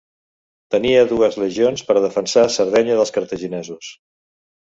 [0.75, 3.93] Tenia dues legions per a defensar Sardenya dels cartaginesos.